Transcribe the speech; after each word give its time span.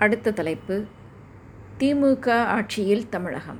அடுத்த 0.00 0.30
தலைப்பு 0.30 0.84
திமுக 1.78 2.30
ஆட்சியில் 2.30 3.08
தமிழகம். 3.08 3.58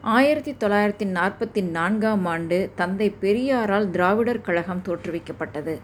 ஆயிரத்தி 0.00 0.52
தொள்ளாயிரத்தி 0.52 1.04
நாற்பத்தி 1.14 1.62
நான்காம் 1.62 2.24
ஆண்டு 2.24 2.70
தந்தை 2.74 3.14
பெரியாரால் 3.20 3.90
திராவிடர் 3.90 4.40
கழகம் 4.40 4.82
தோற்றுவிக்கப்பட்டது. 4.84 5.80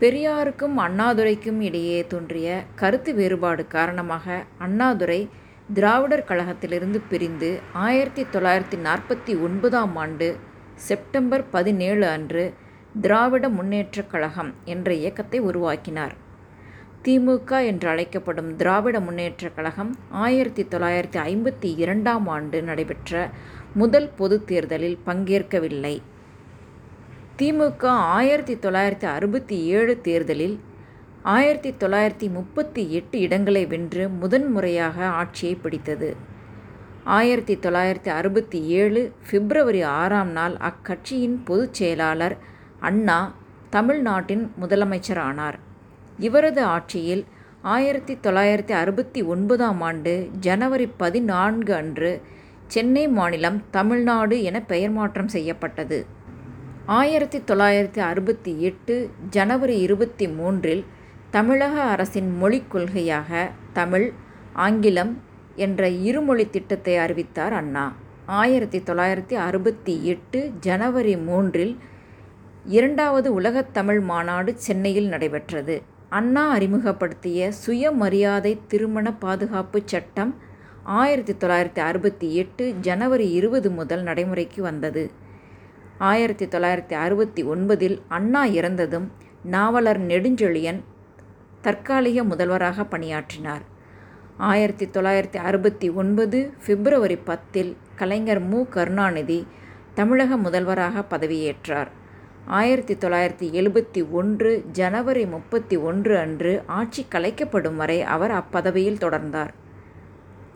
பெரியாருக்கும் 0.00 0.78
அண்ணாதுரைக்கும் 0.78 1.60
இடையே 1.60 2.06
தோன்றிய 2.06 2.62
கருத்து 2.74 3.14
வேறுபாடு 3.14 3.66
காரணமாக 3.66 4.44
அண்ணாதுரை 4.58 5.28
திராவிடர் 5.74 6.24
கழகத்திலிருந்து 6.28 7.00
பிரிந்து 7.08 7.60
ஆயிரத்தி 7.72 8.26
தொள்ளாயிரத்தி 8.32 8.78
நாற்பத்தி 8.84 9.42
ஒன்பதாம் 9.42 9.96
ஆண்டு 9.96 10.36
செப்டம்பர் 10.74 11.50
பதினேழு 11.50 12.08
அன்று 12.08 12.54
திராவிட 13.00 13.48
முன்னேற்றக் 13.48 14.10
கழகம் 14.10 14.54
என்ற 14.64 14.94
இயக்கத்தை 14.94 15.40
உருவாக்கினார். 15.40 16.24
திமுக 17.04 17.66
என்று 17.66 17.88
அழைக்கப்படும் 17.88 18.56
திராவிட 18.56 19.00
முன்னேற்றக் 19.00 19.54
கழகம் 19.54 19.96
ஆயிரத்தி 20.10 20.64
தொள்ளாயிரத்தி 20.64 21.16
ஐம்பத்தி 21.16 21.74
இரண்டாம் 21.76 22.26
ஆண்டு 22.26 22.62
நடைபெற்ற 22.62 23.30
முதல் 23.74 24.08
பொதுத் 24.08 24.46
தேர்தலில் 24.46 24.98
பங்கேற்கவில்லை. 25.06 26.02
திமுக 27.38 27.84
ஆயிரத்தி 27.86 28.54
தொள்ளாயிரத்தி 28.54 29.04
அறுபத்தி 29.04 29.64
ஏழு 29.64 30.00
தேர்தலில் 30.00 30.60
ஆயிரத்தி 31.22 31.70
தொள்ளாயிரத்தி 31.70 32.30
முப்பத்தி 32.30 32.92
எட்டு 32.92 33.20
இடங்களை 33.20 33.66
வென்று 33.66 34.08
முதன்முறையாக 34.08 35.06
ஆட்சியை 35.06 35.54
பிடித்தது. 35.54 36.16
ஆயிரத்தி 37.04 37.56
தொள்ளாயிரத்தி 37.56 38.08
அறுபத்தி 38.08 38.62
ஏழு 38.62 39.12
பிப்ரவரி 39.30 39.82
ஆறாம் 39.82 40.30
நாள் 40.30 40.56
அக்கட்சியின் 40.56 41.38
பொதுச் 41.44 41.74
செயலாளர் 41.74 42.38
அண்ணா 42.80 43.34
தமிழ்நாட்டின் 43.70 44.52
முதலமைச்சர் 44.60 45.18
ஆனார். 45.18 45.65
இவரது 46.18 46.62
ஆட்சியில் 46.62 47.24
ஆயிரத்தி 47.62 48.18
தொள்ளாயிரத்தி 48.22 48.72
அறுபத்தி 48.72 49.22
ஒன்பதாம் 49.22 49.80
ஆண்டு 49.80 50.28
ஜனவரி 50.40 50.88
பதினான்கு 50.96 51.74
அன்று 51.74 52.22
சென்னை 52.66 53.08
மாநிலம் 53.08 53.62
தமிழ்நாடு 53.70 54.42
என 54.42 54.62
பெயர் 54.62 54.90
மாற்றம் 54.90 55.28
செய்யப்பட்டது. 55.28 56.06
ஆயிரத்தி 56.86 57.38
தொள்ளாயிரத்தி 57.38 57.98
அறுபத்தி 57.98 58.62
எட்டு 58.62 59.10
ஜனவரி 59.30 59.80
இருபத்தி 59.80 60.28
மூன்றில் 60.28 60.84
தமிழக 61.30 61.80
அரசின் 61.80 62.38
மொழிக் 62.38 62.74
கொள்கையாக 62.74 63.50
தமிழ் 63.72 64.12
ஆங்கிலம் 64.52 65.22
என்ற 65.54 65.88
இருமொழி 65.88 66.50
திட்டத்தை 66.50 66.96
அறிவித்தார் 66.96 67.52
அண்ணா. 67.52 67.92
ஆயிரத்தி 68.26 68.78
தொள்ளாயிரத்தி 68.78 69.34
அறுபத்தி 69.34 70.06
எட்டு 70.06 70.52
ஜனவரி 70.60 71.16
மூன்றில் 71.16 71.78
இரண்டாவது 72.64 73.34
உலகத் 73.34 73.74
தமிழ் 73.74 74.00
மாநாடு 74.00 74.54
சென்னையில் 74.56 75.08
நடைபெற்றது. 75.08 75.82
அண்ணா 76.16 76.42
அறிமுகப்படுத்திய 76.56 77.52
சுயமரியாதை 77.66 78.52
திருமண 78.68 79.06
பாதுகாப்பு 79.14 79.78
சட்டம் 79.84 80.32
ஆயிரத்தி 80.82 81.32
தொள்ளாயிரத்தி 81.32 81.78
அறுபத்தி 81.78 82.28
எட்டு 82.34 82.64
ஜனவரி 82.80 83.26
இருபது 83.30 83.70
முதல் 83.70 84.02
நடைமுறைக்கு 84.02 84.60
வந்தது. 84.62 85.10
ஆயிரத்தி 85.98 86.46
தொள்ளாயிரத்தி 86.46 86.94
அறுபத்தி 87.04 87.44
ஒன்பதில் 87.44 87.96
அண்ணா 88.08 88.42
இறந்ததும் 88.58 89.08
நாவலர் 89.42 90.00
நெடுஞ்செழியன் 90.06 90.80
தற்காலிக 91.62 92.24
முதல்வராக 92.24 92.84
பணியாற்றினார். 92.84 93.64
ஆயிரத்தி 94.36 94.86
தொள்ளாயிரத்தி 94.86 95.36
அறுபத்தி 95.36 95.90
ஒன்பது 95.90 96.52
பிப்ரவரி 96.66 97.16
பத்தில் 97.16 97.76
கலைஞர் 97.94 98.44
மு. 98.50 98.60
கருணாநிதி 98.68 99.40
தமிழக 99.94 100.36
முதல்வராக 100.36 101.04
பதவியேற்றார். 101.10 101.92
ஆயிரத்தி 102.46 102.94
தொள்ளாயிரத்தி 102.94 103.52
எழுபத்தி 103.52 104.10
ஒன்று 104.10 104.64
ஜனவரி 104.72 105.26
முப்பத்தி 105.26 105.76
ஒன்று 105.76 106.18
அன்று 106.18 106.62
ஆட்சி 106.66 107.06
கலைக்கப்படும் 107.10 107.76
வரை 107.76 108.02
அவர் 108.02 108.30
அப்பதவியில் 108.30 108.98
தொடர்ந்தார். 108.98 109.48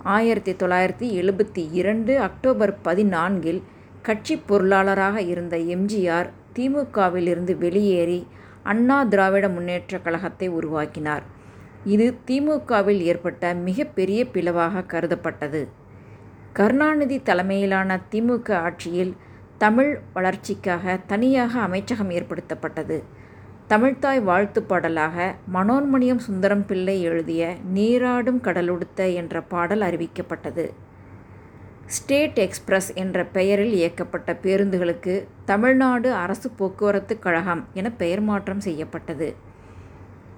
ஆயிரத்தி 0.03 0.53
தொள்ளாயிரத்தி 0.53 1.19
எழுபத்தி 1.23 1.69
இரண்டு 1.73 2.21
அக்டோபர் 2.21 2.79
பதினான்கில் 2.85 3.63
கட்சி 4.03 4.43
பொருளாளராக 4.49 5.17
இருந்த 5.17 5.57
எம்ஜிஆர் 5.57 6.31
திமுகவிலிருந்து 6.55 7.56
வெளியேறி 7.59 8.27
அண்ணா 8.62 9.05
திராவிட 9.05 9.49
முன்னேற்றக் 9.49 10.03
கழகத்தை 10.03 10.49
உருவாக்கினார். 10.49 11.23
இது 11.84 12.17
திமுகவில் 12.27 12.99
ஏற்பட்ட 12.99 13.55
மிகப்பெரிய 13.55 14.25
பிளவாக 14.25 14.84
கருதப்பட்டது. 14.87 15.67
கருணாநிதி 16.53 17.23
தலைமையிலான 17.23 18.00
திமுக 18.11 18.53
ஆட்சியில் 18.53 19.17
தமிழ் 19.62 19.98
வளர்ச்சிக்காக 20.12 20.98
தனியாக 21.06 21.60
அமைச்சகம் 21.60 22.10
ஏற்படுத்தப்பட்டது. 22.10 22.97
தமிழ்த்தாய் 23.69 24.21
வாழ்த்து 24.22 24.62
பாடலாக 24.62 25.34
மனோன்மணியம் 25.54 26.22
சுந்தரம் 26.26 26.66
பிள்ளை 26.66 27.03
எழுதிய 27.03 27.56
நீராடும் 27.72 28.41
கடலுடுத்த 28.41 29.09
என்ற 29.15 29.43
பாடல் 29.53 29.81
அறிவிக்கப்பட்டது. 29.81 30.65
ஸ்டேட் 31.87 32.38
எக்ஸ்பிரஸ் 32.38 32.91
என்ற 32.94 33.25
பெயரில் 33.37 33.72
இயக்கப்பட்ட 33.72 34.32
பேருந்துகளுக்கு 34.43 35.15
தமிழ்நாடு 35.44 36.12
அரசு 36.12 36.50
போக்குவரத்து 36.50 37.19
கழகம் 37.19 37.65
என 37.75 37.93
பெயர் 37.93 38.20
மாற்றம் 38.20 38.60
செய்யப்பட்டது. 38.60 39.34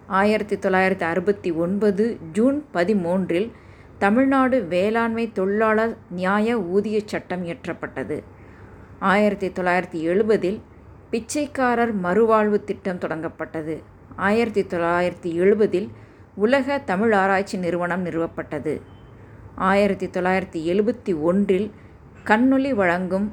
ஆயிரத்தி 0.06 0.56
தொள்ளாயிரத்தி 0.56 1.09
அறுபத்தி 1.12 1.53
ஒன்பது 1.53 2.05
ஜூன் 2.32 2.65
பதிமூன்றில் 2.75 3.50
தமிழ்நாடு 3.99 4.65
வேளாண்மை 4.65 5.32
தொழிலாளர் 5.32 5.97
நியாய 6.11 6.61
ஊதிய 6.61 7.00
சட்டம் 7.06 7.44
இயற்றப்பட்டது. 7.47 8.19
ஆயிரத்தி 9.11 9.49
தொள்ளாயிரத்தி 9.49 9.99
எழுபதில் 10.11 10.61
பிச்சைக்காரர் 11.11 12.01
மறுவாழ்வு 12.03 12.65
திட்டம் 12.65 12.99
தொடங்கப்பட்டது. 12.99 13.83
ஆயிரத்தி 14.17 14.63
தொள்ளாயிரத்தி 14.63 15.31
எழுபதில் 15.43 15.89
உலக 16.35 16.79
தமிழ் 16.79 17.12
ஆராய்ச்சி 17.12 17.59
நிறுவனம் 17.59 18.05
நிறுவப்பட்டது. 18.07 18.81
ஆயிரத்தி 19.55 20.07
தொள்ளாயிரத்தி 20.07 20.61
எழுபத்தி 20.73 21.21
ஒன்றில் 21.21 21.73
கண்ணொலி 22.25 22.73
வழங்கும் 22.73 23.33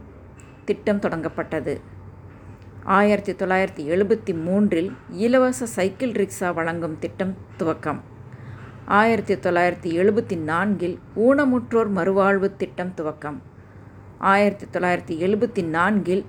திட்டம் 0.66 1.00
தொடங்கப்பட்டது. 1.00 1.79
ஆயிரத்தி 2.84 3.34
தொள்ளாயிரத்தி 3.34 3.85
எழுபத்தி 3.96 4.44
மூன்றில் 4.44 4.91
இலவச 5.09 5.66
சைக்கிள் 5.66 6.12
ரிக்ஷா 6.12 6.53
வழங்கும் 6.53 7.00
திட்டம் 7.00 7.38
துவக்கம். 7.59 8.02
ஆயிரத்தி 8.85 9.35
தொள்ளாயிரத்தி 9.35 9.91
எழுபத்தி 10.02 10.38
நான்கில் 10.38 11.00
ஊனமுற்றோர் 11.16 11.91
மறுவாழ்வு 11.96 12.56
திட்டம் 12.56 12.94
துவக்கம். 12.97 13.40
ஆயிரத்தி 14.19 14.66
தொள்ளாயிரத்தி 14.72 15.16
எழுபத்தி 15.25 15.62
நான்கில் 15.66 16.25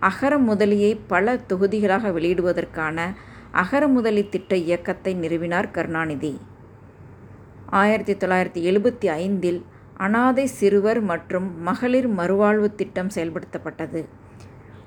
அகர 0.00 0.38
முதலியை 0.38 0.98
பல 1.06 1.34
தொகுதிகளாக 1.48 2.12
வெளியிடுவதற்கான 2.12 3.14
அகர 3.52 3.88
முதலி 3.88 4.28
திட்ட 4.28 4.56
இயக்கத்தை 4.56 5.14
நிறுவினார் 5.14 5.70
கருணாநிதி. 5.70 6.40
ஆயிரத்தி 7.70 8.14
தொள்ளாயிரத்தி 8.14 8.60
எழுபத்தி 8.70 9.06
ஐந்தில் 9.06 9.64
அனாதை 9.96 10.46
சிறுவர் 10.46 11.00
மற்றும் 11.00 11.62
மகளிர் 11.62 12.08
மறுவாழ்வு 12.08 12.74
திட்டம் 12.74 13.10
செயல்படுத்தப்பட்டது. 13.14 14.04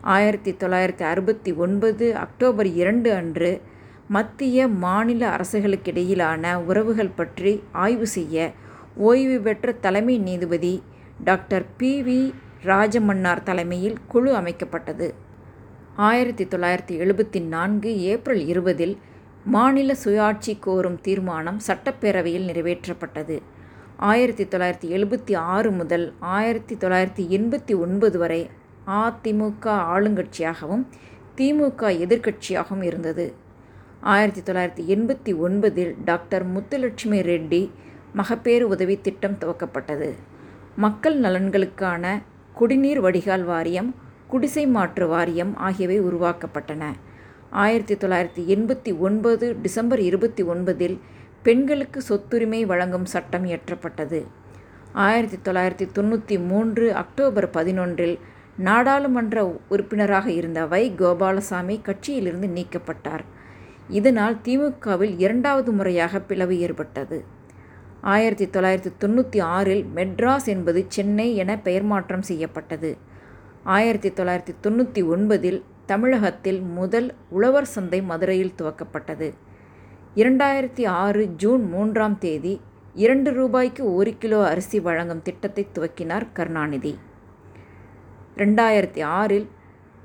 ஆயிரத்தி 0.02 0.52
தொள்ளாயிரத்தி 0.52 1.02
அறுபத்தி 1.02 1.54
ஒன்பது 1.54 2.16
அக்டோபர் 2.16 2.74
இரண்டு 2.74 3.14
அன்று 3.14 3.62
மத்திய 4.08 4.68
மாநில 4.68 5.38
அரசுகளுக்கிடையிலான 5.38 6.64
உறவுகள் 6.64 7.16
பற்றி 7.16 7.64
ஆய்வு 7.72 8.08
செய்ய 8.08 8.52
ஓய்வு 8.96 9.40
பெற்ற 9.40 9.72
தலைமை 9.72 10.20
நீதிபதி 10.20 10.84
டாக்டர் 11.20 11.66
பி 11.78 12.02
வி 12.04 12.34
ராஜமன்னார் 12.64 13.44
தலைமையில் 13.44 13.98
குழு 14.08 14.36
அமைக்கப்பட்டது. 14.36 15.14
ஆயிரத்தி 15.96 16.46
தொள்ளாயிரத்தி 16.46 16.92
எழுபத்தி 16.92 17.42
நான்கு 17.42 18.02
ஏப்ரல் 18.02 18.48
இருபதில் 18.48 18.98
மாநில 19.46 19.96
சுயாட்சி 20.04 20.60
கோரும் 20.60 21.02
தீர்மானம் 21.02 21.60
சட்டப்பேரவையில் 21.68 22.48
நிறைவேற்றப்பட்டது. 22.48 23.42
ஆயிரத்தி 23.98 24.44
தொள்ளாயிரத்தி 24.44 24.88
எழுபத்தி 24.90 25.38
ஆறு 25.38 25.72
முதல் 25.72 26.14
ஆயிரத்தி 26.20 26.76
தொள்ளாயிரத்தி 26.76 27.26
எண்பத்தி 27.30 27.80
ஒன்பது 27.80 28.20
வரை 28.20 28.50
அதிமுக 28.88 29.66
ஆளுங்கட்சியாகவும் 29.66 30.86
திமுக 31.38 31.82
எதிர்க்கட்சியாகவும் 31.82 32.82
இருந்தது. 32.82 33.34
ஆயிரத்தி 34.02 34.52
தொள்ளாயிரத்தி 34.52 34.84
எண்பத்தி 34.88 35.36
ஒன்பதில் 35.40 35.96
டாக்டர் 36.06 36.54
முத்துலட்சுமி 36.54 37.22
ரெட்டி 37.22 37.70
மகப்பேறு 38.14 38.68
உதவி 38.68 39.02
திட்டம் 39.02 39.38
துவக்கப்பட்டது. 39.42 40.14
மக்கள் 40.76 41.20
நலன்களுக்கான 41.20 42.22
குடிநீர் 42.54 43.00
வடிகால் 43.00 43.44
வாரியம் 43.44 43.96
குடிசை 44.28 44.68
மாற்று 44.68 45.08
வாரியம் 45.08 45.58
ஆகியவை 45.58 46.02
உருவாக்கப்பட்டன. 46.02 46.84
ஆயிரத்தி 47.50 47.96
தொள்ளாயிரத்தி 47.96 48.56
எண்பத்தி 48.56 48.98
ஒன்பது 48.98 49.56
டிசம்பர் 49.62 50.00
இருபத்தி 50.00 50.44
ஒன்பதில் 50.44 51.00
பெண்களுக்கு 51.44 52.02
சொத்துரிமை 52.02 52.66
வழங்கும் 52.66 53.06
சட்டம் 53.06 53.46
இயற்றப்பட்டது. 53.46 54.24
ஆயிரத்தி 54.94 55.52
தொள்ளாயிரத்தி 55.52 55.90
தொண்ணூற்றி 55.98 56.46
மூன்று 56.46 56.94
அக்டோபர் 56.94 57.50
பதினொன்றில் 57.50 58.20
நாடாளுமன்ற 58.58 59.60
உறுப்பினராக 59.70 60.32
இருந்த 60.32 60.66
வை. 60.66 60.94
கோபாலசாமி 60.96 61.82
கட்சியிலிருந்து 61.86 62.50
நீக்கப்பட்டார். 62.58 63.24
இதனால் 63.90 64.38
திமுகவில் 64.44 65.16
இரண்டாவது 65.18 65.72
முறையாக 65.72 66.20
பிளவு 66.20 66.60
ஏற்பட்டது. 66.60 67.24
ஆயிரத்தி 68.04 68.46
தொள்ளாயிரத்தி 68.46 68.92
தொண்ணூற்றி 69.00 69.42
ஆறில் 69.42 69.86
மெட்ராஸ் 69.96 70.46
என்பது 70.46 70.86
சென்னை 70.88 71.36
என 71.36 71.58
பெயர் 71.58 71.84
மாற்றம் 71.84 72.22
செய்யப்பட்டது. 72.22 72.98
ஆயிரத்தி 73.64 74.10
தொள்ளாயிரத்தி 74.10 74.54
தொண்ணூற்றி 74.64 75.02
ஒன்பதில் 75.08 75.64
தமிழகத்தில் 75.86 76.62
முதல் 76.62 77.16
உழவர் 77.30 77.66
சந்தை 77.66 78.02
மதுரையில் 78.02 78.54
துவக்கப்பட்டது. 78.62 79.34
இரண்டாயிரத்தி 80.16 80.88
ஆறு 80.88 81.28
ஜூன் 81.36 81.64
மூன்றாம் 81.70 82.18
தேதி 82.18 82.62
இரண்டு 82.94 83.34
ரூபாய்க்கு 83.34 83.96
ஒரு 83.96 84.18
கிலோ 84.18 84.48
அரிசி 84.48 84.80
வழங்கும் 84.80 85.22
திட்டத்தை 85.22 85.68
துவக்கினார் 85.74 86.28
கருணாநிதி. 86.34 86.98
ரெண்டாயிரத்தி 88.38 89.04
ஆறில் 89.04 89.48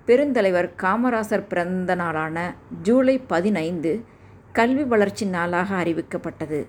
பெருந்தலைவர் 0.06 0.70
காமராசர் 0.82 1.46
பிறந்த 1.46 1.94
நாளான 1.94 2.54
ஜூலை 2.82 3.18
பதினைந்து 3.18 4.04
கல்வி 4.52 4.84
வளர்ச்சி 4.84 5.26
நாளாக 5.26 5.84
அறிவிக்கப்பட்டது. 5.84 6.66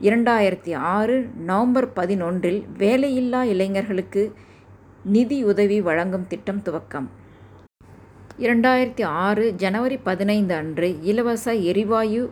இரண்டாயிரத்தி 0.00 0.72
ஆறு 0.90 1.30
நவம்பர் 1.48 1.86
பதினொன்றில் 1.96 2.60
வேலையில்லா 2.78 3.40
இளைஞர்களுக்கு 3.44 4.22
நிதியுதவி 5.04 5.80
வழங்கும் 5.80 6.26
திட்டம் 6.26 6.62
துவக்கம். 6.62 7.08
இரண்டாயிரத்தி 8.38 9.04
ஆறு 9.24 9.44
ஜனவரி 9.56 9.98
பதினைந்து 10.02 10.54
அன்று 10.54 10.88
இலவச 11.02 11.54
எரிவாயு 11.54 12.22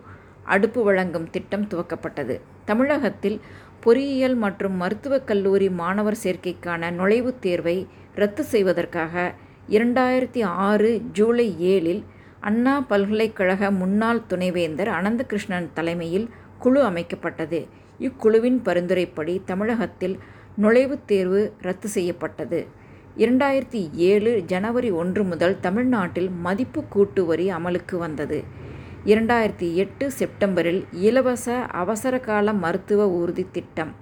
அடுப்பு 0.44 0.82
வழங்கும் 0.82 1.28
திட்டம் 1.30 1.66
துவக்கப்பட்டது. 1.66 2.36
தமிழகத்தில் 2.64 3.38
பொறியியல் 3.80 4.34
மற்றும் 4.34 4.76
மருத்துவக் 4.76 5.26
கல்லூரி 5.26 5.70
மாணவர் 5.70 6.20
சேர்க்கைக்கான 6.24 6.90
நுழைவுத் 6.90 7.40
தேர்வை 7.40 7.78
ரத்து 8.14 8.44
செய்வதற்காக 8.44 9.32
இரண்டாயிரத்தி 9.68 10.42
ஆறு 10.68 11.00
ஜூலை 11.12 11.48
ஏழில் 11.74 12.04
அண்ணா 12.40 12.74
பல்கலைக்கழக 12.88 13.70
முன்னாள் 13.70 14.26
துணைவேந்தர் 14.26 14.88
அனந்தகிருஷ்ணன் 14.88 15.72
தலைமையில் 15.74 16.28
குழு 16.58 16.80
அமைக்கப்பட்டது. 16.84 17.66
இக்குழுவின் 18.00 18.58
பரிந்துரைப்படி 18.64 19.40
தமிழகத்தில் 19.44 20.18
நுழைவுத் 20.62 21.04
தேர்வு 21.06 21.52
ரத்து 21.60 21.88
செய்யப்பட்டது. 21.88 22.66
இரண்டாயிரத்தி 23.16 23.92
ஏழு 23.92 24.42
ஜனவரி 24.46 24.90
ஒன்று 24.90 25.24
முதல் 25.24 25.60
தமிழ்நாட்டில் 25.60 26.30
மதிப்பு 26.30 26.84
கூட்டு 26.84 27.26
வரி 27.26 27.52
அமலுக்கு 27.52 27.96
வந்தது. 27.96 28.44
இரண்டாயிரத்தி 29.04 29.74
எட்டு 29.74 30.10
செப்டம்பரில் 30.10 30.86
இலவச 30.92 31.54
அவசரகால 31.54 32.52
மருத்துவ 32.52 33.10
ஊர்தி 33.10 33.46
திட்டம் 33.52 33.92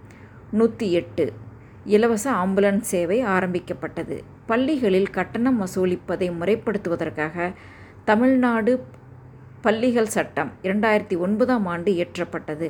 நூற்றி 0.50 0.92
எட்டு. 0.92 1.32
இலவச 1.84 2.32
ஆம்புலன்ஸ் 2.32 2.88
சேவை 2.92 3.20
ஆரம்பிக்கப்பட்டது. 3.20 4.22
பள்ளிகளில் 4.46 5.10
கட்டணம் 5.10 5.60
வசூலிப்பதை 5.60 6.30
முறைப்படுத்துவதற்காக 6.38 7.52
தமிழ்நாடு 8.04 8.84
பள்ளிகள் 9.66 10.10
சட்டம் 10.16 10.50
இரண்டாயிரத்தி 10.62 11.16
ஒன்பதாம் 11.18 11.66
ஆண்டு 11.66 11.90
இயற்றப்பட்டது. 11.92 12.66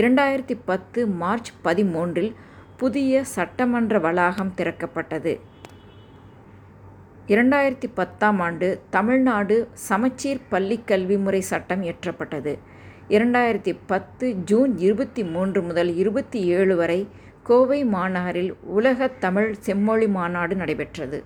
இரண்டாயிரத்தி 0.00 0.54
பத்து 0.64 1.00
மார்ச் 1.20 1.50
பதிமூன்றில் 1.64 2.32
புதிய 2.80 3.24
சட்டமன்ற 3.34 3.98
வளாகம் 3.98 4.52
திறக்கப்பட்டது. 4.56 5.32
இரண்டாயிரத்தி 7.34 7.88
பத்தாம் 7.94 8.40
ஆண்டு 8.46 8.68
தமிழ்நாடு 8.96 9.56
சமச்சீர் 9.88 10.42
பள்ளி 10.48 10.78
கல்வி 10.90 11.18
முறை 11.18 11.40
சட்டம் 11.52 11.82
இயற்றப்பட்டது. 11.82 12.54
இரண்டாயிரத்தி 13.08 13.74
பத்து 13.86 14.28
ஜூன் 14.50 14.74
இருபத்தி 14.88 15.24
மூன்று 15.34 15.62
முதல் 15.62 15.92
இருபத்தி 16.02 16.42
ஏழு 16.58 16.76
வரை 16.76 17.00
கோவை 17.42 17.80
மாநகரில் 17.96 18.52
உலக 18.78 19.08
தமிழ் 19.26 19.50
செம்மொழி 19.66 20.08
மாநாடு 20.18 20.56
நடைபெற்றது. 20.56 21.20